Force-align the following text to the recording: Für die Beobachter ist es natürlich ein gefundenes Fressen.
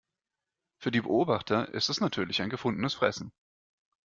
Für 0.79 0.89
die 0.89 1.01
Beobachter 1.01 1.75
ist 1.75 1.89
es 1.89 1.99
natürlich 2.01 2.41
ein 2.41 2.49
gefundenes 2.49 2.95
Fressen. 2.95 3.31